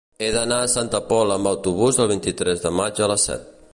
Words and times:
He 0.25 0.27
d'anar 0.35 0.61
a 0.61 0.69
Santa 0.75 1.01
Pola 1.11 1.37
amb 1.41 1.49
autobús 1.51 1.99
el 2.07 2.09
vint-i-tres 2.13 2.65
de 2.65 2.73
maig 2.79 3.03
a 3.03 3.11
les 3.13 3.29
set. 3.31 3.47